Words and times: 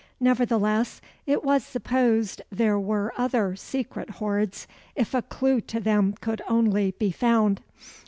Nevertheless, 0.19 0.99
it 1.27 1.43
was 1.43 1.63
supposed 1.63 2.41
there 2.51 2.79
were 2.79 3.13
other 3.17 3.55
secret 3.55 4.09
hoards, 4.09 4.65
if 4.95 5.13
a 5.13 5.21
clue 5.21 5.61
to 5.61 5.79
them 5.79 6.15
could 6.21 6.41
only 6.47 6.89
be 6.97 7.11
found. 7.11 7.61